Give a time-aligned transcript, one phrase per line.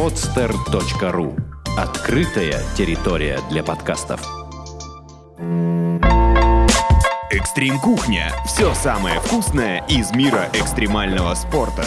[0.00, 1.38] podster.ru
[1.76, 4.26] Открытая территория для подкастов.
[7.30, 8.32] Экстрим Кухня.
[8.46, 11.84] Все самое вкусное из мира экстремального спорта.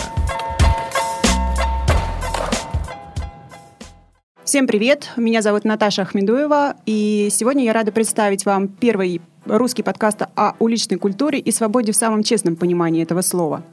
[4.43, 5.09] Всем привет!
[5.17, 10.99] Меня зовут Наташа Ахмедуева, и сегодня я рада представить вам первый русский подкаст о уличной
[10.99, 13.63] культуре и свободе в самом честном понимании этого слова.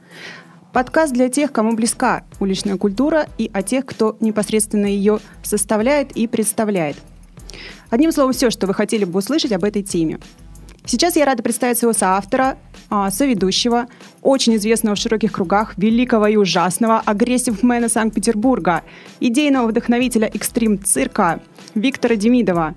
[0.73, 6.27] Подкаст для тех, кому близка уличная культура, и о тех, кто непосредственно ее составляет и
[6.27, 6.95] представляет.
[7.89, 10.19] Одним словом, все, что вы хотели бы услышать об этой теме.
[10.85, 12.57] Сейчас я рада представить своего соавтора,
[12.89, 13.87] а, соведущего,
[14.21, 18.83] очень известного в широких кругах, великого и ужасного агрессив-мена Санкт-Петербурга,
[19.19, 21.41] идейного вдохновителя экстрим-цирка
[21.75, 22.75] Виктора Демидова,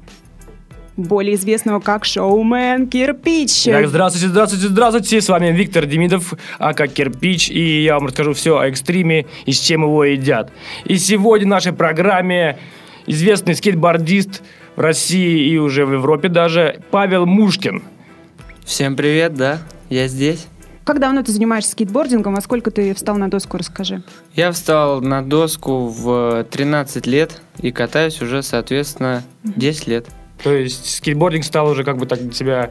[0.96, 3.64] более известного как шоумен Кирпич.
[3.64, 5.20] Так, здравствуйте, здравствуйте, здравствуйте.
[5.20, 9.52] С вами Виктор Демидов, а как Кирпич, и я вам расскажу все о экстриме и
[9.52, 10.52] с чем его едят.
[10.84, 12.58] И сегодня в нашей программе
[13.06, 14.42] известный скейтбордист
[14.76, 17.82] в России и уже в Европе даже Павел Мушкин.
[18.64, 19.58] Всем привет, да,
[19.90, 20.46] я здесь.
[20.84, 24.02] Как давно ты занимаешься скейтбордингом, а сколько ты встал на доску, расскажи.
[24.34, 30.06] Я встал на доску в 13 лет и катаюсь уже, соответственно, 10 лет.
[30.42, 32.70] То есть скейтбординг стал уже как бы так для тебя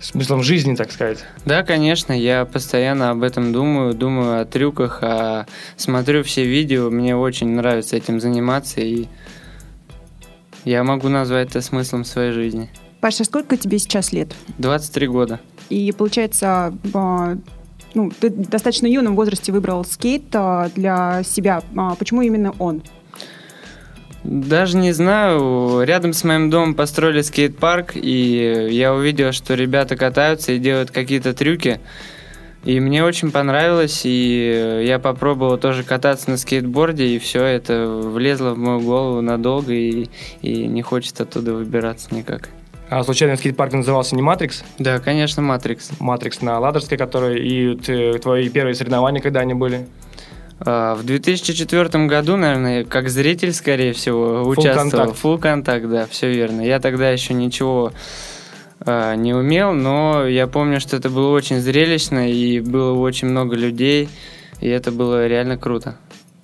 [0.00, 1.24] смыслом жизни, так сказать.
[1.44, 7.16] Да, конечно, я постоянно об этом думаю, думаю о трюках, а смотрю все видео, мне
[7.16, 9.06] очень нравится этим заниматься, и
[10.64, 12.70] я могу назвать это смыслом своей жизни.
[13.00, 14.34] Паша, сколько тебе сейчас лет?
[14.58, 15.40] 23 года.
[15.68, 17.36] И получается, а,
[17.94, 21.62] ну, ты в достаточно юном возрасте выбрал скейт а, для себя.
[21.76, 22.82] А почему именно он?
[24.24, 25.82] Даже не знаю.
[25.84, 31.34] Рядом с моим домом построили скейт-парк, и я увидел, что ребята катаются и делают какие-то
[31.34, 31.80] трюки.
[32.64, 38.50] И мне очень понравилось, и я попробовал тоже кататься на скейтборде, и все это влезло
[38.50, 40.08] в мою голову надолго, и,
[40.42, 42.48] и не хочет оттуда выбираться никак.
[42.90, 44.64] А случайно скейт-парк назывался не Матрикс?
[44.78, 45.90] Да, конечно, Матрикс.
[46.00, 49.86] Матрикс на Ладожской, который и твои первые соревнования, когда они были?
[50.60, 55.12] А, в 2004 году, наверное, как зритель, скорее всего, Full участвовал.
[55.12, 56.62] Full контакт, да, все верно.
[56.62, 57.92] Я тогда еще ничего
[58.80, 63.56] э, не умел, но я помню, что это было очень зрелищно, и было очень много
[63.56, 64.08] людей,
[64.60, 65.96] и это было реально круто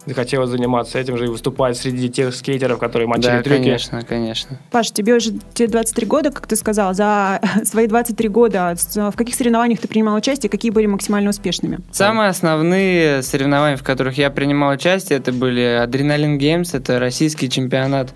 [0.07, 3.63] захотелось заниматься этим же и выступать среди тех скейтеров, которые мочили да, трюки.
[3.63, 4.59] конечно, конечно.
[4.71, 6.95] Паш, тебе уже тебе 23 года, как ты сказал.
[6.95, 11.79] За свои 23 года в каких соревнованиях ты принимал участие, какие были максимально успешными?
[11.91, 18.13] Самые основные соревнования, в которых я принимал участие, это были Адреналин Геймс, это российский чемпионат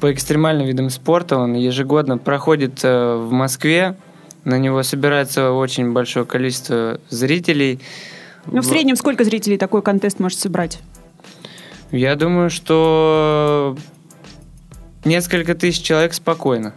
[0.00, 1.36] по экстремальным видам спорта.
[1.36, 3.96] Он ежегодно проходит э, в Москве.
[4.44, 7.80] На него собирается очень большое количество зрителей.
[8.46, 10.80] Ну, в среднем сколько зрителей такой контест может собрать?
[11.92, 13.76] Я думаю, что
[15.04, 16.74] несколько тысяч человек спокойно.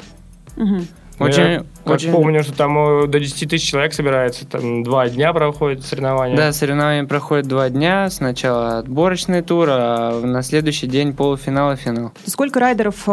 [0.58, 0.82] Угу.
[1.20, 2.12] Очень, я очень...
[2.12, 6.36] помню, что там э, до 10 тысяч человек собирается, там два дня проходят соревнования.
[6.36, 8.10] Да, соревнования проходят два дня.
[8.10, 12.12] Сначала отборочный тур, а на следующий день полуфинал и финал.
[12.26, 13.12] Сколько райдеров э,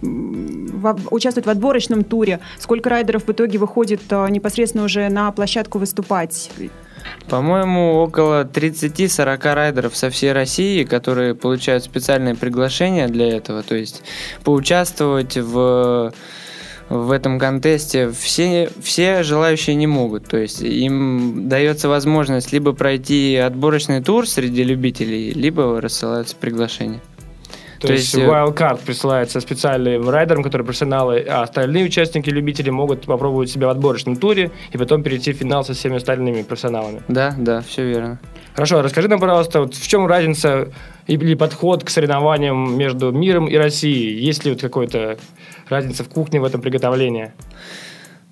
[0.00, 2.40] в, участвует в отборочном туре?
[2.58, 6.50] Сколько райдеров в итоге выходит э, непосредственно уже на площадку выступать?
[7.28, 14.02] По-моему, около 30-40 райдеров со всей России, которые получают специальные приглашения для этого, то есть
[14.44, 16.12] поучаствовать в
[16.92, 20.26] в этом контесте все, все желающие не могут.
[20.26, 27.00] То есть им дается возможность либо пройти отборочный тур среди любителей, либо рассылаются приглашения.
[27.82, 32.70] То, То есть, есть э, wildcard присылается специальным райдерам, которые профессионалы, а остальные участники, любители
[32.70, 37.02] могут попробовать себя в отборочном туре и потом перейти в финал со всеми остальными профессионалами.
[37.08, 38.20] Да, да, все верно.
[38.54, 40.68] Хорошо, расскажи нам, пожалуйста, вот в чем разница
[41.08, 44.16] или подход к соревнованиям между миром и Россией?
[44.24, 45.18] Есть ли вот какая-то
[45.68, 47.32] разница в кухне в этом приготовлении?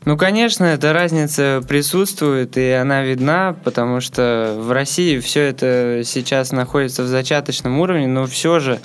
[0.05, 6.53] Ну, конечно, эта разница присутствует, и она видна, потому что в России все это сейчас
[6.53, 8.79] находится в зачаточном уровне, но все же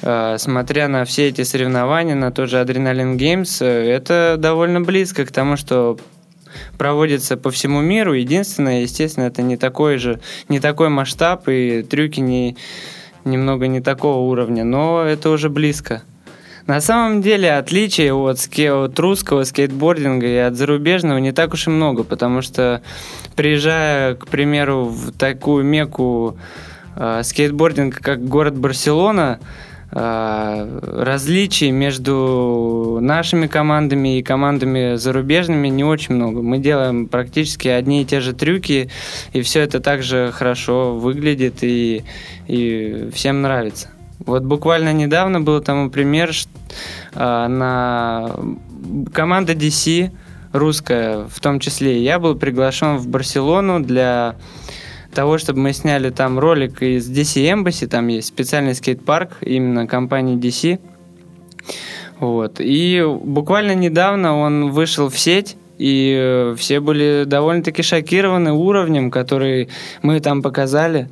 [0.00, 5.32] смотря на все эти соревнования, на тот же Адреналин Геймс, э, это довольно близко к
[5.32, 5.98] тому, что
[6.78, 8.12] проводится по всему миру.
[8.12, 12.56] Единственное, естественно, это не такой же, не такой масштаб, и трюки не,
[13.24, 16.02] немного не такого уровня, но это уже близко.
[16.66, 21.68] На самом деле отличий от, ски, от русского скейтбординга и от зарубежного не так уж
[21.68, 22.82] и много, потому что
[23.36, 26.36] приезжая, к примеру, в такую меку
[26.96, 29.46] э, скейтбординга, как город Барселона, Э,
[29.96, 36.42] различий между нашими командами и командами зарубежными не очень много.
[36.42, 38.90] Мы делаем практически одни и те же трюки,
[39.32, 42.04] и все это также хорошо выглядит и,
[42.46, 43.88] и всем нравится.
[44.18, 46.48] Вот буквально недавно был тому пример ш-
[47.14, 48.36] а, на
[49.14, 50.10] команда DC
[50.52, 52.02] русская, в том числе.
[52.02, 54.36] Я был приглашен в Барселону для
[55.16, 60.36] того, чтобы мы сняли там ролик из DC Embassy, там есть специальный скейт-парк именно компании
[60.36, 60.78] DC.
[62.20, 62.56] Вот.
[62.60, 69.68] И буквально недавно он вышел в сеть, и э, все были довольно-таки шокированы уровнем, который
[70.02, 71.08] мы там показали.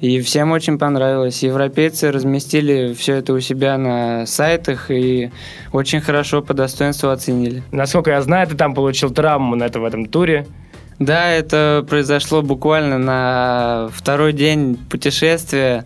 [0.00, 1.42] И всем очень понравилось.
[1.42, 5.30] Европейцы разместили все это у себя на сайтах и
[5.72, 7.62] очень хорошо по достоинству оценили.
[7.72, 10.46] Насколько я знаю, ты там получил травму на это, в этом туре.
[10.98, 15.84] Да, это произошло буквально на второй день путешествия.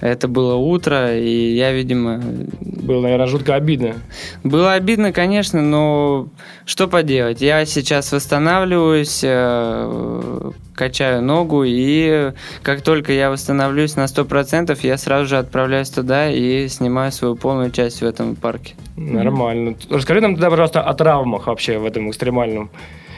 [0.00, 2.20] Это было утро, и я, видимо,
[2.60, 3.94] Было, наверное, жутко обидно.
[4.42, 6.26] Было обидно, конечно, но
[6.64, 7.40] что поделать?
[7.40, 12.32] Я сейчас восстанавливаюсь, э, качаю ногу, и
[12.64, 17.70] как только я восстановлюсь на 100%, я сразу же отправляюсь туда и снимаю свою полную
[17.70, 18.74] часть в этом парке.
[18.96, 19.76] Нормально.
[19.88, 22.70] Расскажи нам тогда, пожалуйста, о травмах вообще в этом экстремальном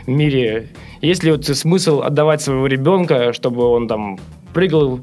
[0.06, 0.68] мире.
[1.00, 4.18] Есть ли вот смысл отдавать своего ребенка, чтобы он там
[4.52, 5.00] прыгал,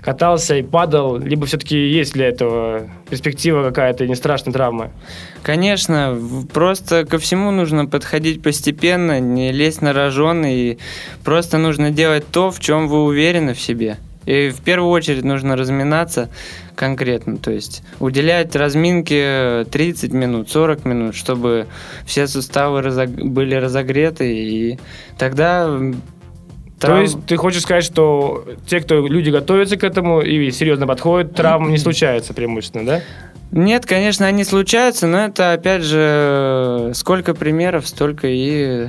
[0.00, 4.92] катался и падал, либо все-таки есть для этого перспектива какая-то и не страшная травма?
[5.42, 6.16] Конечно,
[6.52, 10.78] просто ко всему нужно подходить постепенно, не лезть на рожон, и
[11.24, 13.96] просто нужно делать то, в чем вы уверены в себе.
[14.26, 16.28] И в первую очередь нужно разминаться
[16.74, 21.66] конкретно, то есть уделять разминке 30 минут, 40 минут, чтобы
[22.04, 24.78] все суставы разог- были разогреты, и
[25.16, 25.64] тогда...
[25.66, 26.02] м,
[26.78, 31.34] То есть ты хочешь сказать, что те, кто люди готовятся к этому и серьезно подходят,
[31.34, 33.00] травм не случается преимущественно, да?
[33.52, 38.88] Нет, конечно, они случаются, но это, опять же, сколько примеров, столько и...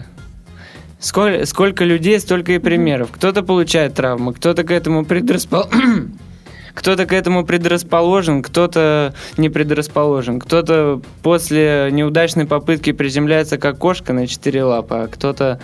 [1.00, 3.12] Сколько, сколько людей, столько и примеров.
[3.12, 6.18] Кто-то получает травмы, кто-то к этому предрасположен.
[6.74, 10.40] Кто-то к этому предрасположен, кто-то не предрасположен.
[10.40, 15.60] Кто-то после неудачной попытки приземляется как кошка на четыре лапы, а кто-то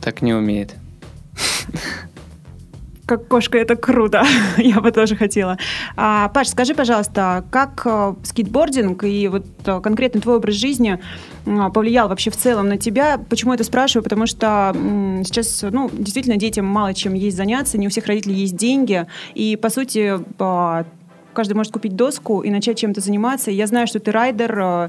[0.00, 0.76] так не умеет.
[3.10, 4.22] Как кошка, это круто.
[4.56, 5.58] Я бы тоже хотела.
[5.96, 11.00] А, Паш, скажи, пожалуйста, как э, скейтбординг и вот э, конкретно твой образ жизни
[11.44, 13.18] м, повлиял вообще в целом на тебя?
[13.28, 14.04] Почему это спрашиваю?
[14.04, 18.36] Потому что м, сейчас, ну, действительно, детям мало чем есть заняться, не у всех родителей
[18.36, 19.04] есть деньги,
[19.34, 20.84] и, по сути, а,
[21.32, 23.50] каждый может купить доску и начать чем-то заниматься.
[23.50, 24.88] Я знаю, что ты райдер, э,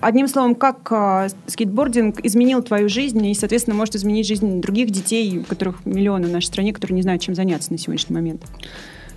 [0.00, 5.38] Одним словом, как э, скейтбординг изменил твою жизнь и, соответственно, может изменить жизнь других детей,
[5.38, 8.42] у которых миллионы в нашей стране, которые не знают, чем заняться на сегодняшний момент?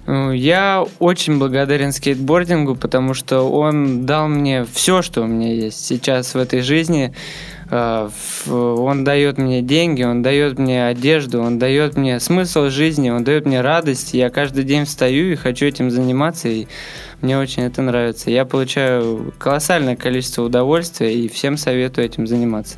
[0.06, 5.86] Ну, Я очень благодарен скейтбордингу, потому что он дал мне все, что у меня есть
[5.86, 7.14] сейчас в этой жизни.
[7.70, 8.10] Э,
[8.48, 13.46] Он дает мне деньги, он дает мне одежду, он дает мне смысл жизни, он дает
[13.46, 14.14] мне радость.
[14.14, 16.68] Я каждый день встаю и хочу этим заниматься, и
[17.22, 18.30] мне очень это нравится.
[18.30, 22.78] Я получаю колоссальное количество удовольствия и всем советую этим заниматься.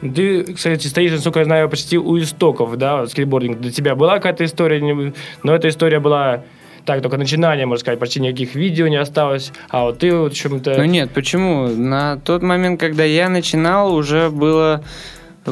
[0.00, 3.60] Ты, кстати, стоишь, насколько я знаю, почти у истоков, да, скейтбординг.
[3.60, 6.42] Для тебя была какая-то история, но эта история была
[6.84, 10.76] так, только начинание, можно сказать, почти никаких видео не осталось, а вот ты вот чем-то...
[10.76, 11.68] Ну нет, почему?
[11.68, 14.82] На тот момент, когда я начинал, уже было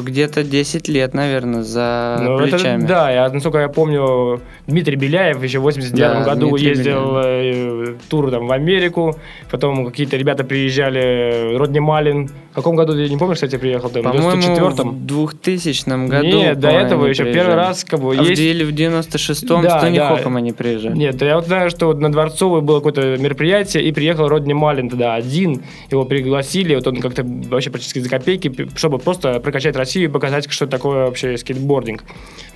[0.01, 2.85] где-то 10 лет, наверное, за Ну, это- плечами.
[2.85, 7.95] да, я, насколько я помню, Дмитрий Беляев еще в 89 Да, году Дмитрий ездил э,
[8.09, 9.15] тур там в Америку,
[9.51, 12.29] потом какие-то ребята приезжали, Родни Малин.
[12.51, 14.89] В каком году, я не помню, кстати, приехал, там, в По-моему, 94-м?
[14.91, 16.25] в 2000 году.
[16.27, 17.43] Нет, до этого еще приезжали.
[17.45, 18.41] первый раз как бы А в есть...
[18.41, 20.15] в 96-м Да, с Тони да.
[20.15, 20.95] Хоком они приезжали.
[20.95, 24.53] Нет, да я вот знаю, что вот на Дворцовой было какое-то мероприятие, и приехал Родни
[24.53, 29.75] Малин тогда один, его пригласили, вот он как-то вообще практически за копейки, чтобы просто прокачать
[29.83, 32.03] Россию и показать, что такое вообще скейтбординг.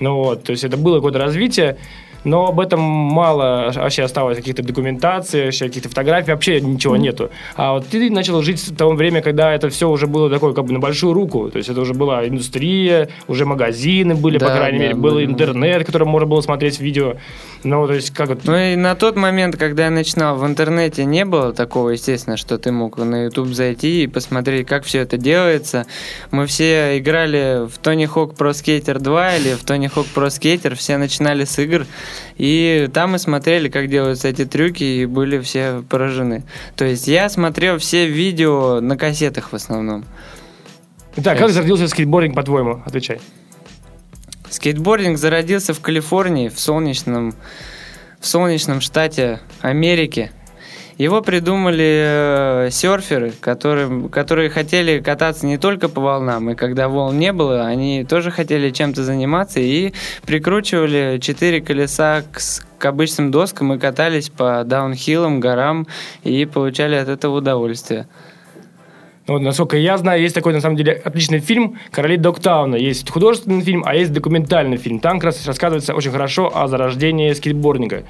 [0.00, 1.76] Ну вот, то есть это было какое-то развитие,
[2.24, 7.30] но об этом мало вообще осталось каких-то документаций, вообще каких-то фотографий, вообще ничего нету.
[7.56, 10.64] А вот ты начал жить в то время, когда это все уже было такое как
[10.64, 14.56] бы на большую руку, то есть это уже была индустрия, уже магазины были, по Да,
[14.56, 15.26] крайней да, мере, был были.
[15.26, 17.14] интернет, в котором можно было смотреть видео.
[17.64, 21.04] Ну, то есть как вот Ну и на тот момент, когда я начинал в интернете,
[21.04, 25.16] не было такого, естественно, что ты мог на YouTube зайти и посмотреть, как все это
[25.16, 25.86] делается.
[26.30, 30.74] Мы все играли в Tony Hawk Pro Skater 2 или в Tony Hawk Pro Skater,
[30.74, 31.86] все начинали с игр,
[32.36, 36.44] и там мы смотрели, как делаются эти трюки, и были все поражены.
[36.76, 40.04] То есть я смотрел все видео на кассетах в основном.
[41.22, 42.82] Так, как зародился скейтбординг, по-твоему?
[42.84, 43.20] Отвечай.
[44.50, 47.34] Скейтбординг зародился в Калифорнии, в солнечном,
[48.20, 50.30] в солнечном штате Америки.
[50.98, 57.16] Его придумали э, серферы, которые, которые хотели кататься не только по волнам, и когда волн
[57.16, 59.92] не было, они тоже хотели чем-то заниматься и
[60.26, 62.40] прикручивали четыре колеса к,
[62.78, 65.86] к обычным доскам и катались по даунхиллам, горам
[66.24, 68.08] и получали от этого удовольствие.
[69.28, 72.74] Ну, Вот, насколько я знаю, есть такой, на самом деле, отличный фильм «Короли Догтауна».
[72.74, 74.98] Есть художественный фильм, а есть документальный фильм.
[74.98, 78.02] Там как раз рассказывается очень хорошо о зарождении скейтбординга.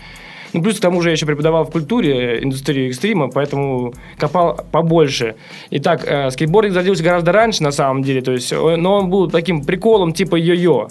[0.52, 5.35] Ну, плюс к тому же я еще преподавал в культуре индустрию экстрима, поэтому копал побольше.
[5.71, 9.31] Итак, э, скейтбординг зародился гораздо раньше, на самом деле, то есть, э, но он был
[9.31, 10.88] таким приколом типа йо-йо.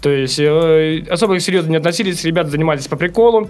[0.00, 3.48] То есть э, особо серьезно не относились, ребята занимались по приколу.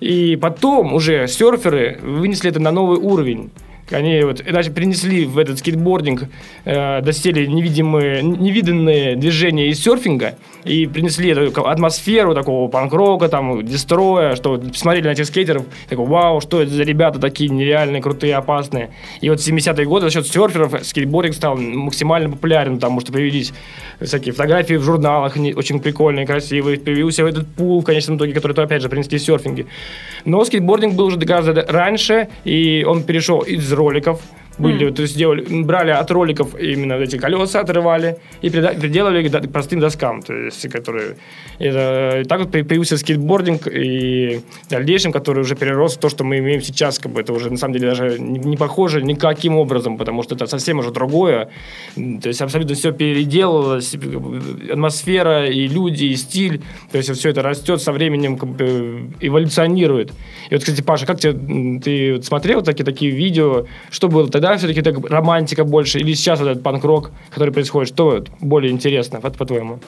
[0.00, 3.50] И потом уже серферы вынесли это на новый уровень.
[3.90, 6.24] Они вот иначе принесли в этот скейтбординг
[6.64, 14.34] э, доселе невидимые, невиданные движения из серфинга и принесли эту атмосферу такого панк-рока, там, дестроя,
[14.34, 18.34] что вот посмотрели на этих скейтеров, такой, вау, что это за ребята такие нереальные, крутые,
[18.34, 18.90] опасные.
[19.20, 23.52] И вот в 70-е годы за счет серферов скейтбординг стал максимально популярен, потому что появились
[24.00, 28.52] всякие фотографии в журналах, они очень прикольные, красивые, появился этот пул в конечном итоге, который,
[28.52, 29.66] то, опять же, принесли серфинги.
[30.24, 34.20] Но скейтбординг был уже гораздо раньше, и он перешел из роликов,
[34.58, 39.80] были, то есть делали, брали от роликов именно эти колеса, отрывали и приделали к простым
[39.80, 41.16] доскам, то есть, которые...
[41.58, 46.24] Это, и так вот появился скейтбординг, и в дальнейшем, который уже перерос в то, что
[46.24, 49.56] мы имеем сейчас, как бы это уже на самом деле даже не, не похоже никаким
[49.56, 51.50] образом, потому что это совсем уже другое,
[51.94, 53.94] то есть абсолютно все переделалось,
[54.70, 60.12] атмосфера и люди, и стиль, то есть все это растет со временем, как бы эволюционирует.
[60.50, 64.82] И вот, кстати, Паша, как тебе, ты смотрел такие, такие видео, что было тогда все-таки
[64.82, 69.80] так романтика больше, или сейчас вот этот панк-рок, который происходит, что более интересно, по-твоему?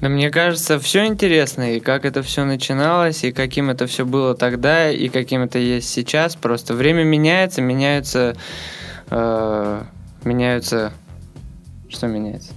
[0.00, 4.34] Да мне кажется, все интересно, и как это все начиналось, и каким это все было
[4.34, 6.36] тогда, и каким это есть сейчас.
[6.36, 8.34] Просто время меняется, меняются...
[9.10, 9.82] э,
[10.24, 10.92] меняются...
[11.90, 12.52] Что меняется?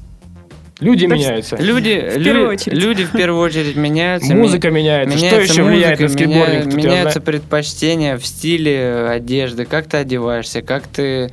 [0.80, 1.56] Люди Да, меняются.
[1.58, 2.78] Люди, В первую лю- очередь.
[2.78, 4.34] люди в первую очередь меняются.
[4.36, 5.18] Музыка Ме- меняется.
[5.18, 6.66] Что меняется еще влияет на музыка, скейтбординг?
[6.66, 11.32] меня- меняются знаю- предпочтения в стиле одежды, как ты одеваешься, как ты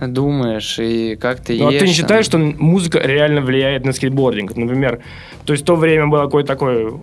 [0.00, 4.56] думаешь и как ты Ну, а ты не считаешь, что музыка реально влияет на скейтбординг?
[4.56, 5.00] Например,
[5.44, 6.94] то есть в то время было какой-то такой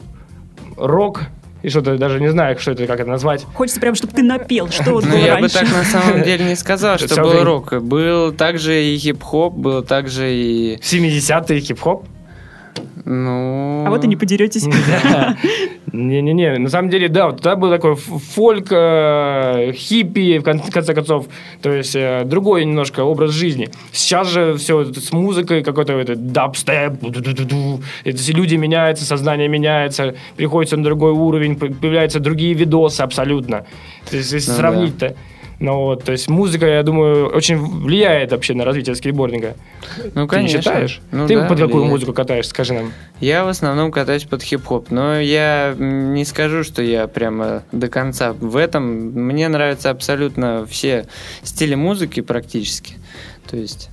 [0.75, 1.21] рок,
[1.63, 3.45] и что-то даже не знаю, что это, как это назвать.
[3.53, 6.45] Хочется прям, чтобы ты напел, что вот Ну, было я бы так на самом деле
[6.45, 7.81] не сказал, что был рок.
[7.81, 10.77] Был также и хип-хоп, был также и...
[10.77, 12.05] 70-е хип-хоп?
[13.05, 13.85] Ну...
[13.85, 14.65] А вот и не подеретесь.
[15.93, 20.69] Не-не-не, на самом деле, да, вот тогда был такой фольк, э, хиппи, в кон- в
[20.69, 21.27] конце концов,
[21.61, 23.69] то есть э, другой немножко образ жизни.
[23.93, 26.93] Сейчас же все с музыкой, какой-то этот дабстеп,
[28.03, 33.65] это все люди меняются, сознание меняется, приходится на другой уровень, появляются другие видосы абсолютно.
[34.09, 34.61] То есть, если Ну да.
[35.59, 39.55] Ну вот, то есть музыка, я думаю, очень влияет вообще на развитие скейтбординга.
[39.97, 40.61] Ну, Ты не конечно.
[40.61, 41.01] считаешь?
[41.11, 41.91] Ну Ты да, под какую влияет.
[41.91, 42.93] музыку катаешь, скажи нам.
[43.19, 48.33] Я в основном катаюсь под хип-хоп, но я не скажу, что я прямо до конца
[48.33, 48.83] в этом.
[48.83, 51.07] Мне нравятся абсолютно все
[51.41, 52.95] стили музыки практически.
[53.49, 53.89] То есть...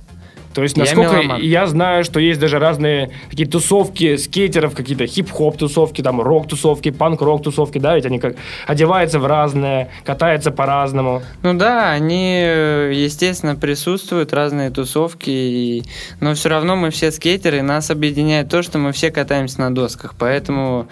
[0.55, 1.41] То есть, Я насколько меломан.
[1.41, 7.43] я знаю, что есть даже разные такие тусовки скейтеров, какие-то хип-хоп тусовки, там рок-тусовки, панк-рок
[7.43, 11.21] тусовки, да, ведь они как одеваются в разное, катаются по-разному.
[11.43, 15.83] Ну да, они, естественно, присутствуют, разные тусовки, и...
[16.21, 19.75] но все равно мы все скейтеры, и нас объединяет то, что мы все катаемся на
[19.75, 20.87] досках, поэтому...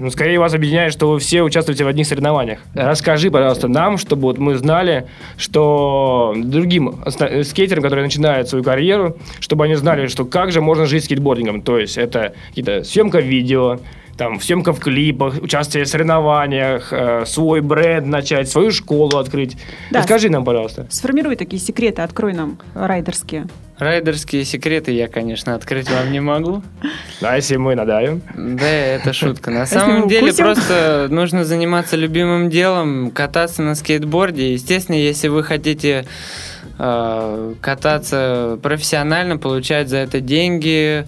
[0.00, 2.60] Ну, скорее вас объединяет, что вы все участвуете в одних соревнованиях.
[2.72, 7.04] Расскажи, пожалуйста, нам, чтобы вот мы знали, что другим
[7.44, 11.60] скейтерам, которые начинают свою карьеру, чтобы они знали, что как же можно жить скейтбордингом.
[11.60, 13.78] То есть это какие-то съемка видео,
[14.20, 19.56] там, съемка в клипах, участие в соревнованиях, э, свой бренд начать, свою школу открыть.
[19.90, 20.00] Да.
[20.00, 20.86] Расскажи нам, пожалуйста.
[20.90, 23.46] Сформируй такие секреты, открой нам райдерские.
[23.78, 26.62] Райдерские секреты я, конечно, открыть вам не могу.
[27.22, 28.20] А если мы надавим?
[28.36, 29.50] Да, это шутка.
[29.50, 34.52] На самом деле просто нужно заниматься любимым делом, кататься на скейтборде.
[34.52, 36.04] Естественно, если вы хотите
[36.78, 41.06] э, кататься профессионально, получать за это деньги,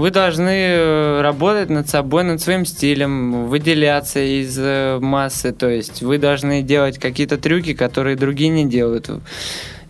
[0.00, 5.52] вы должны э, работать над собой, над своим стилем, выделяться из э, массы.
[5.52, 9.10] То есть вы должны делать какие-то трюки, которые другие не делают.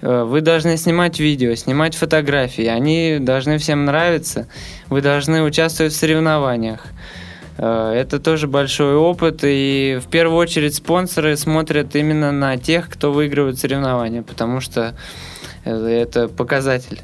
[0.02, 2.66] Э, Вы должны снимать видео, снимать фотографии.
[2.66, 4.48] Они должны всем нравиться.
[4.88, 6.86] Вы должны участвовать в соревнованиях.
[7.56, 13.58] Это тоже большой опыт, и в первую очередь спонсоры смотрят именно на тех, кто выигрывает
[13.58, 14.94] соревнования, потому что
[15.64, 17.00] это показатель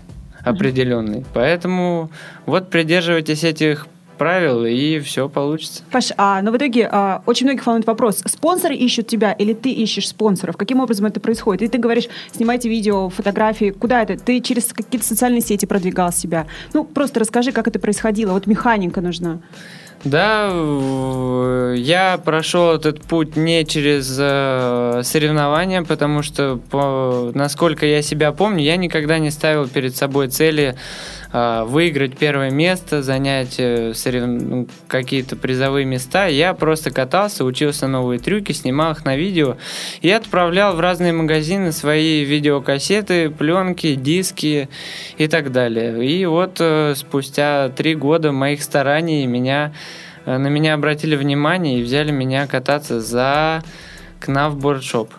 [0.50, 1.24] определенный.
[1.34, 2.10] Поэтому
[2.46, 3.86] вот придерживайтесь этих
[4.16, 5.82] правил, и все получится.
[5.90, 9.70] Паш, а, но в итоге а, очень многих волнует вопрос, спонсоры ищут тебя или ты
[9.70, 10.56] ищешь спонсоров?
[10.56, 11.62] Каким образом это происходит?
[11.62, 14.16] И ты говоришь, снимайте видео, фотографии, куда это?
[14.16, 16.46] Ты через какие-то социальные сети продвигал себя?
[16.72, 18.32] Ну, просто расскажи, как это происходило.
[18.32, 19.40] Вот механика нужна.
[20.04, 26.60] Да, в- я прошел этот путь не через э, соревнования, потому что,
[27.34, 30.76] насколько я себя помню, я никогда не ставил перед собой цели э,
[31.36, 36.28] выиграть первое место, занять э, сорев- ну, какие-то призовые места.
[36.28, 39.58] Я просто катался, учился новые трюки, снимал их на видео
[40.00, 44.70] и отправлял в разные магазины свои видеокассеты, пленки, диски
[45.18, 46.06] и так далее.
[46.08, 49.74] И вот э, спустя три года моих стараний меня
[50.24, 53.62] э, на меня обратили внимание и взяли меня кататься за
[54.20, 55.10] Knauf Board Shop.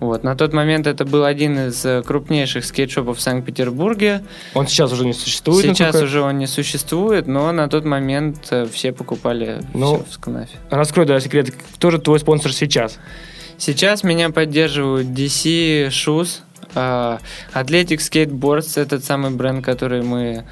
[0.00, 0.24] Вот.
[0.24, 4.22] На тот момент это был один из э, крупнейших скейтшопов в Санкт-Петербурге.
[4.54, 5.62] Он сейчас уже не существует.
[5.62, 10.04] Сейчас насколько- уже он не существует, но на тот момент э, все покупали Ну, все
[10.04, 10.56] в Скнафе.
[10.70, 11.54] Раскрой, да, секрет.
[11.74, 12.98] Кто же твой спонсор сейчас?
[13.58, 16.40] Сейчас меня поддерживают DC Shoes,
[16.74, 17.18] а,
[17.52, 20.44] Athletic Skateboards, этот самый бренд, который мы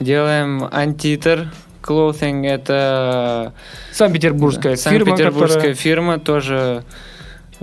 [0.00, 1.46] делаем, Antiter
[1.82, 3.52] Clothing, это
[3.92, 5.74] Санкт-Петербургская да, фирма, Санкт-Петербургская которая...
[5.74, 6.84] фирма, тоже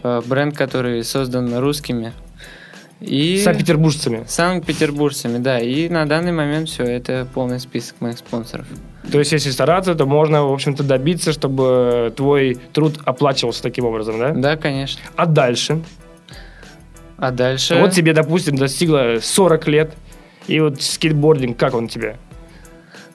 [0.03, 2.13] бренд, который создан русскими.
[3.01, 4.23] И Санкт-Петербуржцами.
[4.27, 5.59] Санкт-Петербуржцами, да.
[5.59, 8.65] И на данный момент все, это полный список моих спонсоров.
[9.11, 14.17] То есть, если стараться, то можно, в общем-то, добиться, чтобы твой труд оплачивался таким образом,
[14.17, 14.31] да?
[14.31, 15.01] Да, конечно.
[15.15, 15.81] А дальше?
[17.17, 17.75] А дальше...
[17.79, 19.93] Вот тебе, допустим, достигло 40 лет,
[20.47, 22.17] и вот скейтбординг, как он тебе?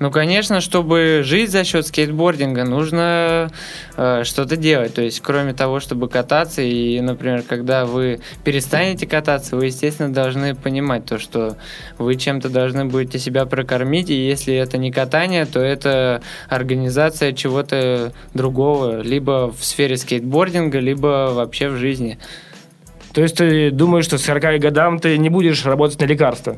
[0.01, 3.51] Ну, конечно, чтобы жить за счет скейтбординга, нужно
[3.99, 4.95] э, что-то делать.
[4.95, 10.55] То есть, кроме того, чтобы кататься, и, например, когда вы перестанете кататься, вы, естественно, должны
[10.55, 11.59] понимать то, что
[11.99, 18.15] вы чем-то должны будете себя прокормить, и если это не катание, то это организация чего-то
[18.33, 22.19] другого, либо в сфере скейтбординга, либо вообще в жизни.
[23.13, 26.57] То есть ты думаешь, что с 40 годам ты не будешь работать на лекарства?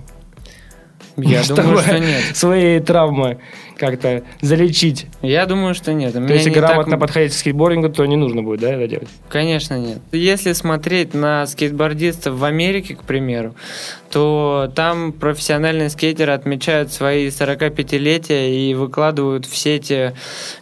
[1.16, 2.36] Я думаю, Чтобы что нет.
[2.36, 3.38] Свои травмы
[3.76, 5.06] как-то залечить.
[5.22, 6.12] Я думаю, что нет.
[6.12, 9.08] То если не так грамотно подходить к скейтбордингу, то не нужно будет, да, это делать?
[9.28, 9.98] Конечно, нет.
[10.12, 13.54] Если смотреть на скейтбордистов в Америке, к примеру,
[14.10, 20.12] то там профессиональные скейтеры отмечают свои 45-летия и выкладывают в сети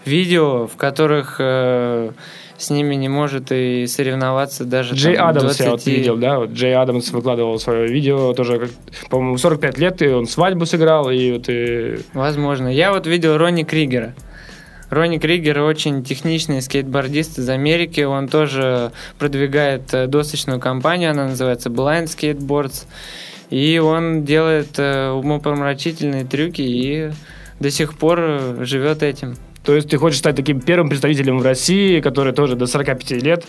[0.04, 2.12] видео, в которых э,
[2.60, 6.38] с ними не может и соревноваться даже Джей там, Адамс я вот 20 видел, да,
[6.38, 8.68] вот Джей Адамс выкладывал свое видео, тоже,
[9.08, 12.00] по-моему, 45 лет, и он свадьбу сыграл, и вот и...
[12.12, 12.68] Возможно.
[12.68, 14.14] Я вот видел Ронни Кригера.
[14.90, 18.00] Ронни Кригер очень техничный скейтбордист из Америки.
[18.00, 22.86] Он тоже продвигает э, досочную компанию, она называется Blind Skateboards.
[23.50, 27.10] И он делает э, умопомрачительные трюки и
[27.60, 29.36] до сих пор э, живет этим.
[29.70, 33.44] То есть ты хочешь стать таким первым представителем в России, который тоже до 45 лет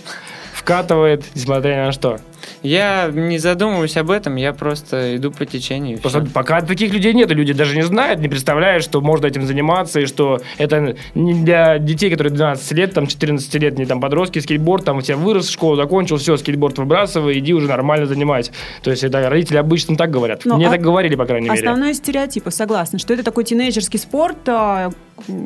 [0.54, 2.20] вкатывает, несмотря ни на что.
[2.62, 6.00] Я не задумываюсь об этом, я просто иду по течению.
[6.00, 10.00] Просто пока таких людей нет, люди даже не знают, не представляют, что можно этим заниматься,
[10.00, 14.98] и что это не для детей, которые 12 лет, там 14-летние там подростки, скейтборд, там
[14.98, 18.52] у тебя вырос, школу закончил, все, скейтборд выбрасывай, иди уже нормально занимайся.
[18.84, 20.42] То есть это родители обычно так говорят.
[20.46, 21.60] Ну, Мне а- так говорили, по крайней мере.
[21.60, 24.92] Основной стереотип, согласна, что это такой тинейджерский спорт, а,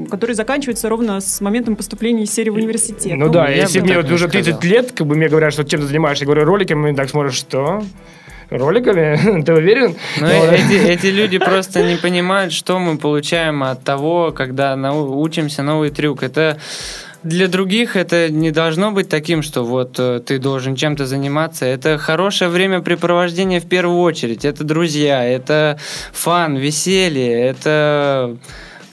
[0.09, 3.17] который заканчивается ровно с моментом поступления из серии в университет.
[3.17, 4.71] Ну да, я если мне вот не уже 30 сказал.
[4.71, 7.35] лет, как бы мне говорят, что чем ты занимаешься, я говорю, роликами, и так смотришь,
[7.35, 7.83] что?
[8.49, 9.41] Роликами?
[9.45, 9.95] Ты уверен?
[10.19, 15.19] Но Ну, эти, эти люди просто не понимают, что мы получаем от того, когда нау-
[15.19, 16.21] учимся новый трюк.
[16.23, 16.57] Это
[17.23, 21.65] для других это не должно быть таким, что вот э, ты должен чем-то заниматься.
[21.65, 24.45] Это хорошее времяпрепровождение в первую очередь.
[24.45, 25.79] Это друзья, это
[26.13, 28.37] фан, веселье, это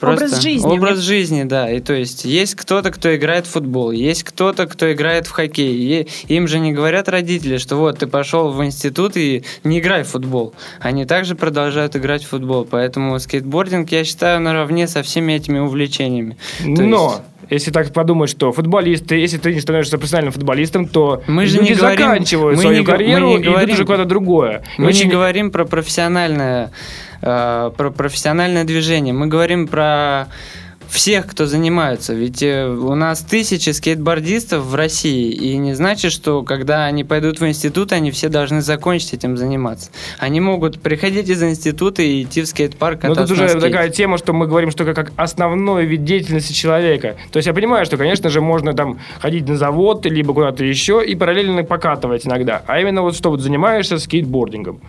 [0.03, 0.67] просто Образ жизни.
[0.67, 1.71] Образ жизни, да.
[1.71, 5.75] И то есть есть кто-то, кто играет в футбол, есть кто-то, кто играет в хоккей.
[5.75, 10.03] И им же не говорят родители, что вот ты пошел в институт и не играй
[10.03, 10.53] в футбол.
[10.79, 12.65] Они также продолжают играть в футбол.
[12.69, 16.37] Поэтому скейтбординг я считаю наравне со всеми этими увлечениями.
[16.59, 21.23] То Но, есть- если так подумать, что футболисты, если ты не становишься профессиональным футболистом, то
[21.27, 23.69] Мы же люди не говорим- заканчивают мы свою не го- мы карьеру не и идут
[23.71, 24.63] уже куда-то другое.
[24.77, 26.71] Мы очень- не говорим про профессиональное,
[27.21, 29.13] э, про профессиональное движение.
[29.13, 30.27] Мы говорим про
[30.93, 32.13] всех, кто занимается.
[32.13, 37.39] Ведь э, у нас тысячи скейтбордистов в России, и не значит, что когда они пойдут
[37.39, 39.89] в институт, они все должны закончить этим заниматься.
[40.19, 43.67] Они могут приходить из института и идти в скейт-парк Но кататься тут уже на скейте.
[43.67, 47.17] такая тема, что мы говорим, что как основной вид деятельности человека.
[47.31, 51.03] То есть я понимаю, что, конечно же, можно там ходить на завод, либо куда-то еще
[51.03, 52.61] и параллельно покатывать иногда.
[52.67, 54.79] А именно вот что вот занимаешься скейтбордингом.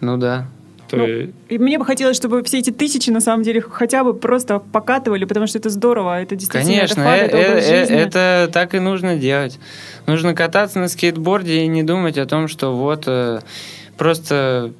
[0.00, 0.48] Ну да.
[0.90, 1.06] То Ну,
[1.48, 5.24] и мне бы хотелось, чтобы все эти тысячи, на самом деле, хотя бы просто покатывали,
[5.24, 7.96] потому что это здорово, это действительно Конечно, это э- это образ э- э- жизни.
[7.96, 9.58] это так и нужно делать.
[10.06, 13.40] Нужно кататься на скейтборде и не думать о том, что вот э,
[13.96, 14.72] просто,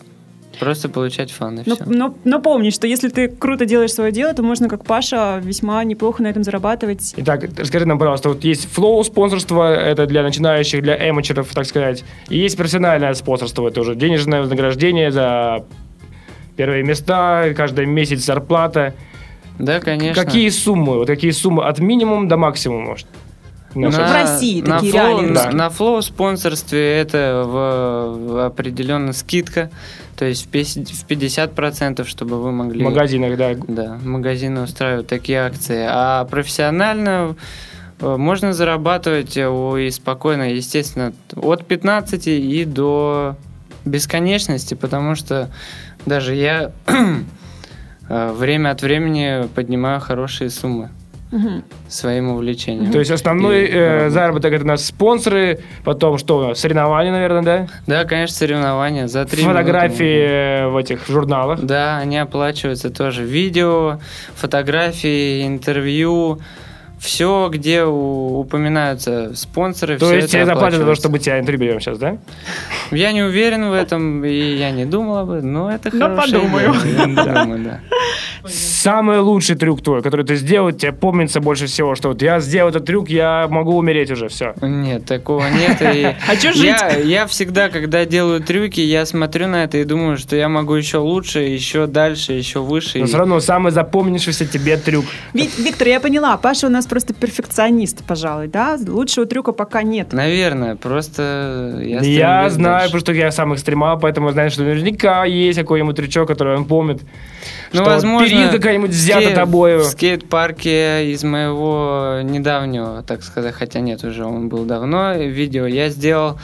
[0.59, 1.85] просто получать фан и Но, все.
[1.87, 5.83] но, но помни, что если ты круто делаешь свое дело, то можно, как Паша, весьма
[5.85, 7.15] неплохо на этом зарабатывать.
[7.17, 12.05] Итак, расскажи нам, пожалуйста, вот есть флоу спонсорство, это для начинающих, для эмочеров, так сказать.
[12.29, 15.65] И есть профессиональное спонсорство, это уже денежное вознаграждение за
[16.61, 18.93] первые места, каждый месяц зарплата.
[19.59, 20.23] Да, конечно.
[20.23, 20.99] Какие суммы?
[20.99, 23.07] Вот какие суммы от минимума до максимума, может?
[23.73, 25.53] В России на такие flow, реалии на, русские.
[25.55, 29.71] на flow спонсорстве это в, в определенно скидка,
[30.17, 32.85] то есть в 50%, в 50% чтобы вы могли...
[32.85, 33.55] В магазинах, да.
[33.67, 35.87] Да, магазины устраивают такие акции.
[35.89, 37.37] А профессионально
[38.01, 39.49] э, можно зарабатывать э,
[39.81, 43.37] и спокойно, естественно, от 15 и до
[43.85, 45.49] бесконечности, потому что
[46.07, 46.73] даже я
[48.09, 50.91] э, время от времени поднимаю хорошие суммы
[51.33, 51.63] Мгм.
[51.89, 52.91] своим увлечением.
[52.91, 56.59] То есть основной И э, заработок это у нас спонсоры, потом что у нас?
[56.59, 57.67] Соревнования, наверное, да?
[57.87, 60.33] Да, конечно, соревнования за три Фотографии минуты.
[60.33, 61.61] э, в этих журналах.
[61.63, 63.23] Да, они оплачиваются тоже.
[63.25, 64.01] Видео,
[64.35, 66.41] фотографии, интервью.
[67.01, 71.61] Все, где у- упоминаются спонсоры, То всё есть тебе заплатят за то, чтобы тебя интервью
[71.71, 72.19] берем сейчас, да?
[72.91, 76.41] Я не уверен в этом, и я не думал об этом, но это Но хорошая
[76.41, 76.75] подумаю.
[76.75, 77.81] идея.
[78.47, 82.71] Самый лучший трюк твой, который ты сделал, тебе помнится больше всего, что вот я сделал
[82.71, 84.55] этот трюк, я могу умереть уже, все.
[84.63, 85.81] Нет, такого нет.
[86.29, 86.75] А чё жить?
[87.05, 90.99] я, всегда, когда делаю трюки, я смотрю на это и думаю, что я могу еще
[90.99, 92.99] лучше, еще дальше, еще выше.
[92.99, 95.05] Но все равно самый запомнившийся тебе трюк.
[95.35, 98.77] Ви- Виктор, я поняла, Паша у нас просто перфекционист, пожалуй, да?
[98.87, 100.13] Лучшего трюка пока нет.
[100.13, 102.87] Наверное, просто я Я, знаю, дальше.
[102.89, 107.01] потому что я сам экстремал, поэтому знаю, что наверняка есть какой-нибудь трючок, который он помнит.
[107.73, 109.81] Ну, что возможно, перил какая-нибудь взята тобою.
[109.81, 115.89] В скейт-парке из моего недавнего, так сказать, хотя нет, уже он был давно, видео, я
[115.91, 116.39] сделал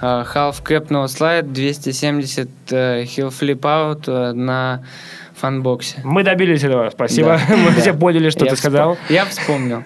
[0.00, 4.84] э, half cab noseslide 270 э, heelflip out э, на
[5.38, 6.00] фанбоксе.
[6.04, 7.40] Мы добились этого, спасибо.
[7.48, 7.80] Да, Мы да.
[7.80, 8.94] все поняли, что Я ты сказал.
[8.94, 9.84] вспом- Я вспомнил.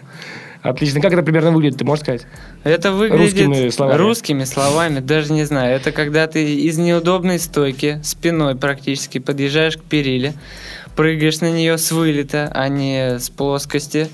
[0.63, 1.01] Отлично.
[1.01, 2.27] Как это примерно выглядит, ты можешь сказать?
[2.63, 3.99] Это выглядит Русскими словами.
[3.99, 5.75] русскими словами, даже не знаю.
[5.75, 10.35] Это когда ты из неудобной стойки, спиной практически, подъезжаешь к периле,
[10.95, 14.09] прыгаешь на нее с вылета, а не с плоскости,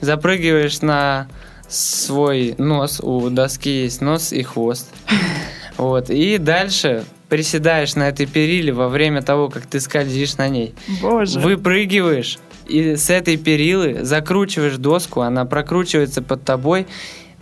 [0.00, 1.26] запрыгиваешь на
[1.68, 4.88] свой нос, у доски есть нос и хвост.
[5.76, 6.10] Вот.
[6.10, 10.74] И дальше приседаешь на этой периле во время того, как ты скользишь на ней.
[11.00, 11.40] Боже.
[11.40, 12.38] Выпрыгиваешь
[12.70, 16.86] и с этой перилы закручиваешь доску, она прокручивается под тобой,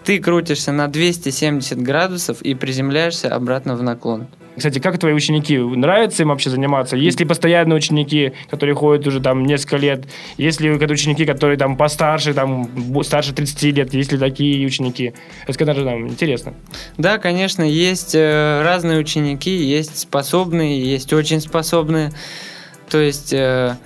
[0.04, 4.28] ты крутишься на 270 градусов и приземляешься обратно в наклон.
[4.58, 5.56] Кстати, как твои ученики?
[5.56, 6.96] Нравится им вообще заниматься?
[6.96, 10.06] Есть ли постоянные ученики, которые ходят уже там несколько лет?
[10.36, 12.68] Есть ли ученики, которые там постарше, там
[13.04, 13.94] старше 30 лет?
[13.94, 15.14] Есть ли такие ученики?
[15.46, 16.54] Расскажи нам, интересно.
[16.96, 22.10] Да, конечно, есть э, разные ученики, есть способные, есть очень способные.
[22.90, 23.76] То есть э,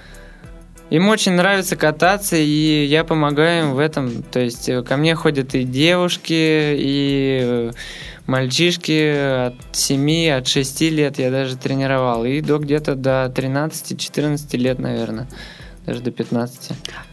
[0.93, 4.23] им очень нравится кататься, и я помогаю им в этом.
[4.23, 7.71] То есть э, ко мне ходят и девушки, и э,
[8.27, 14.79] мальчишки от 7, от 6 лет я даже тренировал, и до где-то до 13-14 лет,
[14.79, 15.29] наверное,
[15.87, 16.73] даже до 15.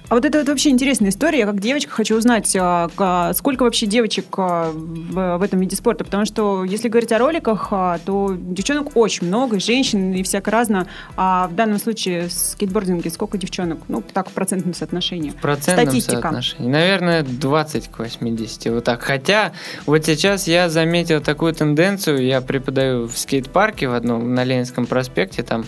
[0.10, 1.39] А вот это вот вообще интересная история.
[1.39, 6.04] Я как девочка хочу узнать, а, сколько вообще девочек а, в, этом виде спорта.
[6.04, 10.88] Потому что, если говорить о роликах, а, то девчонок очень много, женщин, и всяко разно.
[11.15, 13.78] А в данном случае в скейтбординге сколько девчонок?
[13.88, 15.30] Ну, так, в процентном соотношении.
[15.30, 16.22] В процентном Статистика.
[16.22, 16.72] соотношении.
[16.72, 18.74] Наверное, 20 к 80.
[18.74, 19.04] Вот так.
[19.04, 19.52] Хотя,
[19.86, 22.26] вот сейчас я заметил такую тенденцию.
[22.26, 25.43] Я преподаю в скейт-парке в одном на Ленинском проспекте.
[25.43, 25.65] Там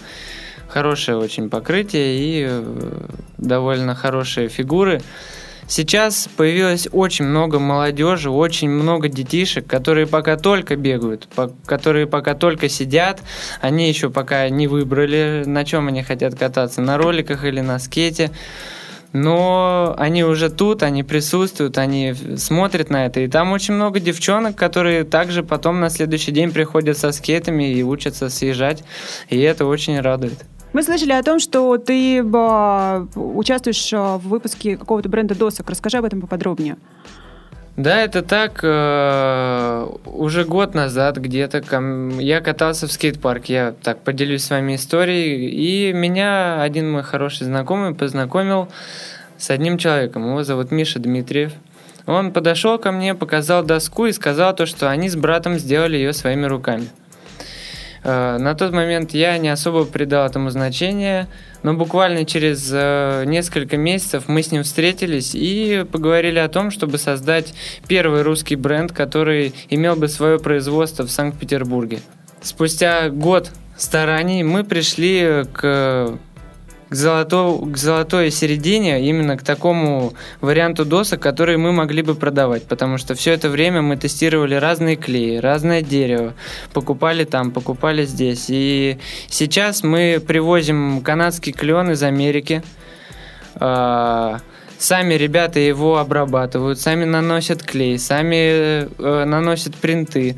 [0.71, 3.07] хорошее очень покрытие и э,
[3.37, 5.01] довольно хорошие фигуры.
[5.67, 12.33] Сейчас появилось очень много молодежи, очень много детишек, которые пока только бегают, по- которые пока
[12.33, 13.21] только сидят,
[13.61, 18.31] они еще пока не выбрали, на чем они хотят кататься, на роликах или на скейте.
[19.13, 23.19] Но они уже тут, они присутствуют, они смотрят на это.
[23.19, 27.83] И там очень много девчонок, которые также потом на следующий день приходят со скейтами и
[27.83, 28.83] учатся съезжать.
[29.29, 30.39] И это очень радует.
[30.73, 35.69] Мы слышали о том, что ты участвуешь а, в выпуске какого-то бренда досок.
[35.69, 36.77] Расскажи об этом поподробнее.
[37.77, 38.59] Да, это так.
[38.63, 41.81] э, Уже год назад где-то ко
[42.19, 43.53] я катался в скейт-парке.
[43.53, 45.49] Я так поделюсь с вами историей.
[45.49, 48.69] И меня один мой хороший знакомый познакомил
[49.37, 50.25] с одним человеком.
[50.27, 51.53] Его зовут Миша Дмитриев.
[52.05, 56.13] Он подошел ко мне, показал доску и сказал то, что они с братом сделали ее
[56.13, 56.87] своими руками.
[58.03, 61.27] Э, На тот момент я не особо придал этому значения,
[61.63, 66.97] но буквально через э, несколько месяцев мы с ним встретились и поговорили о том, чтобы
[66.97, 67.53] создать
[67.87, 71.99] первый русский бренд, который имел бы свое производство в Санкт-Петербурге.
[72.41, 76.17] Спустя год стараний мы пришли к
[76.91, 82.63] к, золото, к золотой середине, именно к такому варианту досок, которые мы могли бы продавать,
[82.63, 86.33] потому что все это время мы тестировали разные клеи, разное дерево,
[86.73, 88.47] покупали там, покупали здесь.
[88.49, 88.97] И
[89.29, 92.61] сейчас мы привозим канадский клен из Америки.
[93.55, 94.39] А,
[94.77, 100.35] Сами ребята его обрабатывают, сами наносят клей, сами э, наносят принты.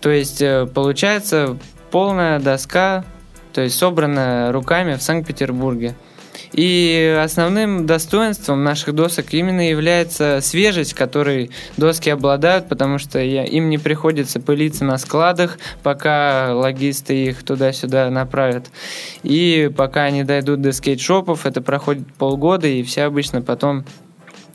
[0.00, 1.58] То есть э, получается
[1.90, 3.04] полная доска
[3.52, 5.94] то есть собрана руками в Санкт-Петербурге.
[6.52, 13.68] И основным достоинством наших досок именно является свежесть, которой доски обладают, потому что я, им
[13.68, 18.66] не приходится пылиться на складах, пока логисты их туда-сюда направят.
[19.22, 23.84] И пока они дойдут до скейт-шопов, это проходит полгода, и все обычно потом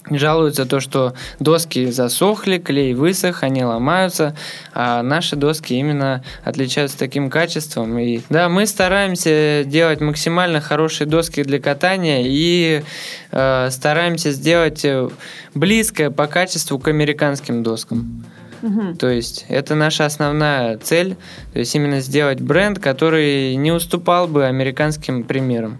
[0.09, 4.35] жалуются то, что доски засохли, клей высох, они ломаются,
[4.73, 7.97] а наши доски именно отличаются таким качеством.
[7.99, 12.83] И да, мы стараемся делать максимально хорошие доски для катания и
[13.31, 15.09] э, стараемся сделать э,
[15.53, 18.25] близкое по качеству к американским доскам.
[18.61, 18.95] Мгм.
[18.95, 21.17] То есть это наша основная цель,
[21.51, 25.79] то есть именно сделать бренд, который не уступал бы американским примерам.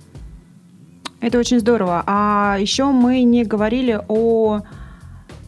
[1.23, 2.03] Это очень здорово.
[2.05, 4.59] А еще мы не говорили о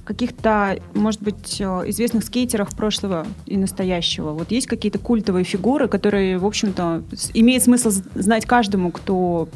[0.05, 4.31] каких-то, может быть, э, известных скейтерах прошлого и настоящего.
[4.31, 9.49] Вот есть какие-то культовые фигуры, которые, в общем-то, имеет смысл знать каждому, кто,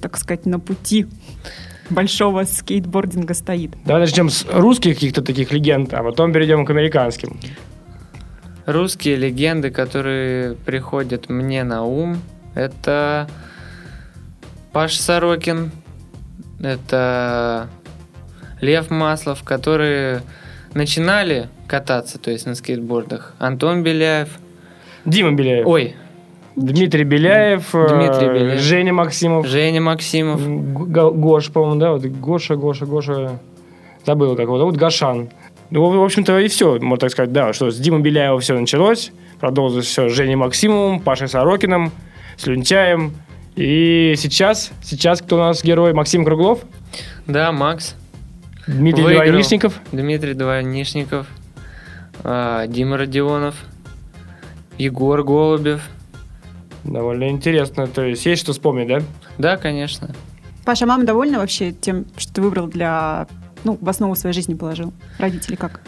[0.00, 1.06] так сказать, на пути
[1.88, 3.76] большого скейтбординга стоит.
[3.84, 7.38] Давай начнем с русских каких-то таких легенд, а потом перейдем к американским.
[8.66, 12.16] Русские легенды, которые приходят мне на ум,
[12.56, 13.28] это
[14.72, 15.70] Паш Сорокин,
[16.60, 17.68] это
[18.60, 20.22] Лев Маслов, которые
[20.72, 23.34] начинали кататься, то есть на скейтбордах.
[23.38, 24.28] Антон Беляев.
[25.04, 25.66] Дима Беляев.
[25.66, 25.94] Ой,
[26.56, 27.74] Дмитрий Беляев.
[27.74, 28.60] э, Дмитрий Беляев.
[28.60, 29.46] Женя Максимов.
[29.46, 30.40] Женя Максимов.
[30.46, 31.92] Гош, по-моему, да?
[31.92, 33.38] Вот Гоша, Гоша, Гоша.
[34.06, 34.76] Забыл, как его зовут.
[34.76, 35.28] Гашан.
[35.70, 39.10] Ну, в общем-то, и все, можно так сказать, да, что с Димой Беляева все началось,
[39.40, 41.92] продолжилось все с Женей Максимовым, Пашей Сорокиным,
[42.36, 43.12] с Люнтяем.
[43.56, 45.92] И сейчас, сейчас кто у нас герой?
[45.92, 46.60] Максим Круглов,
[47.26, 47.94] Да, Макс.
[48.66, 49.26] Дмитрий Выиграл.
[49.26, 49.80] Двойничников.
[49.92, 51.26] Дмитрий Двойнишников.
[52.24, 53.56] а, Дима Родионов.
[54.78, 55.82] Егор Голубев.
[56.84, 57.86] Довольно интересно.
[57.86, 59.00] То есть есть что вспомнить, да?
[59.38, 60.10] Да, конечно.
[60.64, 63.26] Паша, мама довольна вообще тем, что ты выбрал для...
[63.64, 64.92] Ну, в основу своей жизни положил.
[65.18, 65.80] Родители как?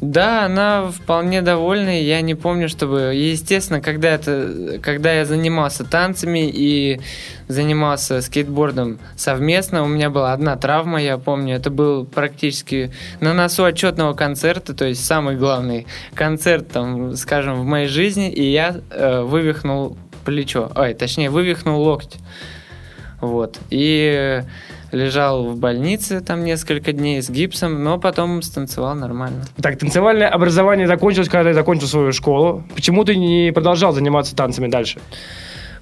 [0.00, 2.00] Да, она вполне довольна.
[2.00, 3.12] Я не помню, чтобы...
[3.14, 7.00] Естественно, когда, это, когда я занимался танцами и
[7.48, 11.56] занимался скейтбордом совместно, у меня была одна травма, я помню.
[11.56, 17.64] Это был практически на носу отчетного концерта, то есть самый главный концерт, там, скажем, в
[17.64, 20.70] моей жизни, и я э, вывихнул плечо.
[20.74, 22.16] Ой, точнее, вывихнул локоть.
[23.20, 23.58] Вот.
[23.70, 24.42] И
[24.92, 29.44] лежал в больнице там несколько дней с гипсом, но потом станцевал нормально.
[29.60, 32.62] Так, танцевальное образование закончилось, когда ты закончил свою школу.
[32.74, 35.00] Почему ты не продолжал заниматься танцами дальше?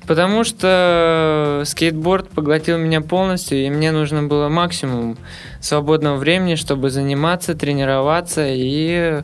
[0.07, 5.18] Потому что скейтборд поглотил меня полностью, и мне нужно было максимум
[5.61, 9.20] свободного времени, чтобы заниматься, тренироваться и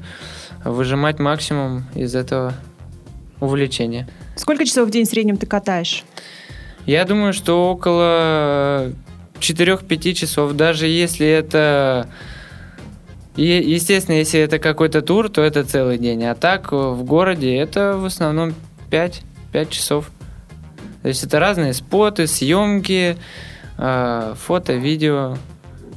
[0.65, 2.53] выжимать максимум из этого
[3.41, 4.07] увлечения.
[4.37, 6.05] Сколько часов в день в среднем ты катаешь?
[6.85, 8.93] Я думаю, что около
[9.41, 12.09] 4-5 часов, даже если это...
[13.37, 16.25] Естественно, если это какой-то тур, то это целый день.
[16.25, 18.55] А так в городе это в основном
[18.91, 19.23] 5,
[19.53, 20.11] 5 часов.
[21.03, 23.19] То есть это разные споты, съемки,
[23.77, 25.37] э, фото, видео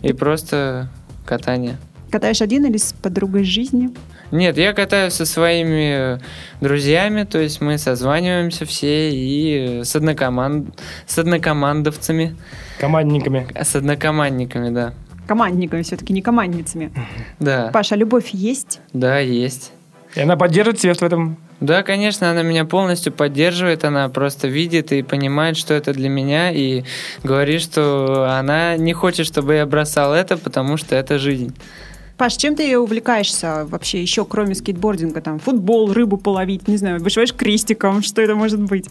[0.02, 0.90] и просто
[1.26, 1.78] катание.
[2.12, 3.90] Катаешь один или с подругой жизни?
[4.32, 6.20] Нет, я катаюсь со своими
[6.62, 10.80] друзьями, то есть мы созваниваемся все и с, однокоманд...
[11.08, 12.36] с однокомандовцами,
[12.80, 13.48] Командниками.
[13.60, 14.94] с однокомандниками, да.
[15.28, 16.92] Командниками все-таки, не командницами.
[17.40, 18.80] Да, Паша, любовь есть?
[18.94, 19.72] да, есть.
[20.16, 21.38] И она поддерживает тебя в этом.
[21.60, 26.52] Да, конечно, она меня полностью поддерживает, она просто видит и понимает, что это для меня,
[26.52, 26.84] и
[27.24, 31.56] говорит, что она не хочет, чтобы я бросал это, потому что это жизнь.
[32.20, 35.22] Паш, чем ты увлекаешься вообще еще, кроме скейтбординга?
[35.22, 38.88] Там футбол, рыбу половить, не знаю, вышиваешь крестиком, что это может быть?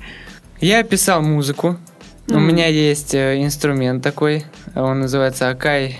[0.63, 1.77] Я писал музыку.
[2.31, 2.49] У Мгм.
[2.49, 4.45] меня есть э, инструмент такой.
[4.75, 5.93] Он называется Akai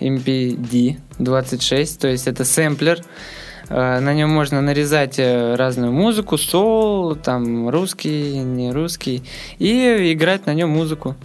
[0.00, 2.00] MPD 26.
[2.00, 3.00] То есть это сэмплер.
[3.68, 9.24] Э, на нем можно нарезать э, разную музыку, сол, там русский, не русский,
[9.58, 11.16] и играть на нем музыку.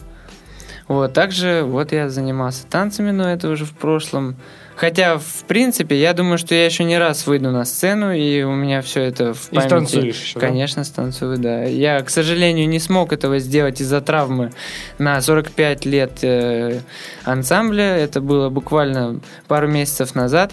[0.87, 4.37] Вот, также вот я занимался танцами, но это уже в прошлом.
[4.81, 8.55] Хотя, в принципе, я думаю, что я еще не раз выйду на сцену, и у
[8.55, 9.63] меня все это в памяти.
[9.63, 11.65] И станцуешь еще, Конечно, станцую, да.
[11.65, 14.51] Я, к сожалению, не смог этого сделать из-за травмы
[14.97, 16.79] на 45 лет э,
[17.25, 17.95] ансамбля.
[17.95, 20.51] Это было буквально пару месяцев назад.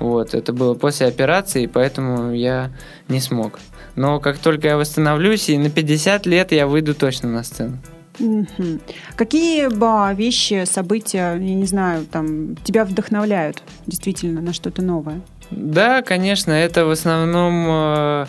[0.00, 2.72] Вот, это было после операции, поэтому я
[3.06, 3.60] не смог.
[3.94, 7.78] Но как только я восстановлюсь, и на 50 лет я выйду точно на сцену.
[8.18, 8.80] Мгм.
[9.16, 9.68] Какие
[10.14, 15.22] вещи, события, я не знаю, там тебя вдохновляют действительно на что-то новое?
[15.50, 18.26] Да, конечно, это в основном э,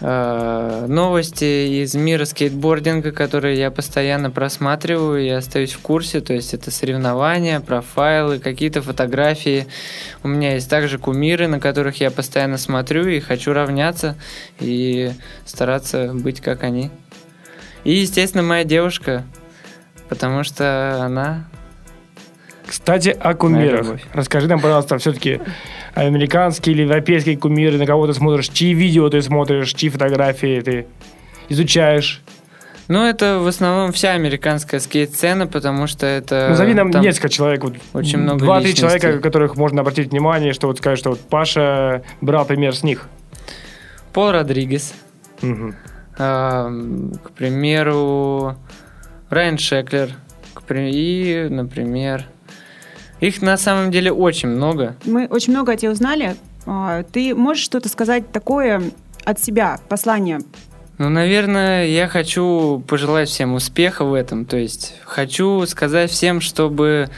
[0.00, 6.20] э, новости из мира скейтбординга, которые я постоянно просматриваю и остаюсь в курсе.
[6.20, 9.66] То есть это соревнования, профайлы, какие-то фотографии.
[10.22, 14.16] У меня есть также кумиры, на которых я постоянно смотрю и хочу равняться
[14.60, 15.12] и
[15.44, 16.90] стараться быть как они.
[17.84, 19.24] И, естественно, моя девушка,
[20.08, 21.46] потому что она
[22.66, 24.00] Кстати, о кумирах.
[24.12, 25.40] Расскажи нам, пожалуйста, все-таки
[25.94, 30.86] американские или европейские кумиры, на кого ты смотришь, чьи видео ты смотришь, чьи фотографии ты
[31.48, 32.22] изучаешь.
[32.88, 36.48] Ну, это в основном вся американская скейт-сцена, потому что это...
[36.48, 40.66] Назови нам там несколько человек, вот очень много два-три человека, которых можно обратить внимание, что
[40.66, 43.08] вот сказать, что вот Паша брал пример с них.
[44.12, 44.92] Пол Родригес,
[45.40, 45.76] Мгм.
[46.16, 48.56] К примеру,
[49.28, 50.10] Райан Шеклер,
[50.70, 52.26] и, например...
[53.20, 54.96] Их на самом деле очень много.
[55.04, 56.36] Мы очень много о тебе узнали.
[56.66, 58.82] А, Ты можешь что-то сказать такое
[59.24, 60.40] от себя, послание?
[60.96, 64.46] Ну, наверное, я хочу пожелать всем успеха в этом.
[64.46, 67.10] То есть хочу сказать всем, чтобы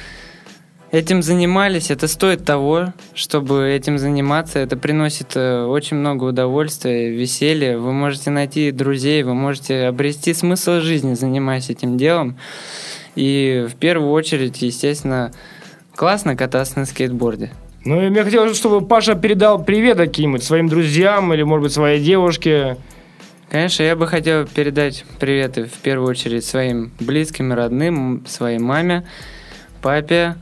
[0.92, 1.90] этим занимались.
[1.90, 4.60] Это стоит того, чтобы этим заниматься.
[4.60, 7.78] Это приносит э, очень много удовольствия, веселья.
[7.78, 12.36] Вы можете найти друзей, вы можете обрести смысл жизни, занимаясь этим делом.
[13.16, 15.32] И в первую очередь, естественно,
[15.96, 17.50] классно кататься на скейтборде.
[17.84, 22.04] Ну, и мне хотелось, чтобы Паша передал привет каким-нибудь своим друзьям или, может быть, своей
[22.04, 22.76] девушке.
[23.50, 29.04] Конечно, я бы хотел передать приветы в первую очередь своим близким и родным, своей маме,
[29.82, 30.36] папе,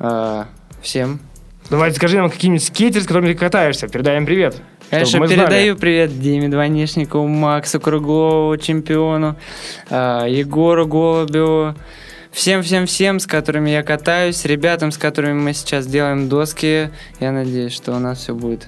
[0.00, 0.48] а,
[0.82, 1.20] всем.
[1.68, 3.86] Давай скажи нам какие-нибудь скейтеры, с которыми ты катаешься.
[3.86, 4.60] Передай им привет.
[4.90, 5.40] Конечно, мы знали.
[5.40, 9.36] передаю привет Диме Двойнишникову, Максу Круглову, чемпиону,
[9.88, 11.76] а, Егору Голубеву,
[12.32, 16.90] всем-всем-всем, с которыми я катаюсь, ребятам, с которыми мы сейчас делаем доски.
[17.20, 18.66] Я надеюсь, что у нас все будет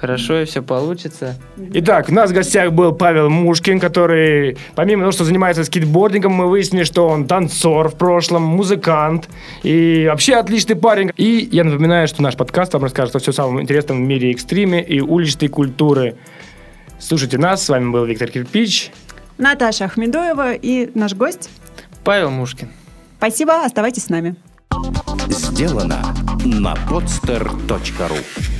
[0.00, 1.36] хорошо и все получится.
[1.74, 6.48] Итак, у нас в гостях был Павел Мушкин, который, помимо того, что занимается скейтбордингом, мы
[6.48, 9.28] выяснили, что он танцор в прошлом, музыкант
[9.62, 11.10] и вообще отличный парень.
[11.16, 14.82] И я напоминаю, что наш подкаст вам расскажет о все самом интересном в мире экстриме
[14.82, 16.16] и уличной культуры.
[16.98, 18.90] Слушайте нас, с вами был Виктор Кирпич.
[19.36, 21.50] Наташа Ахмедоева и наш гость.
[22.04, 22.68] Павел Мушкин.
[23.18, 24.34] Спасибо, оставайтесь с нами.
[25.28, 28.59] Сделано на podster.ru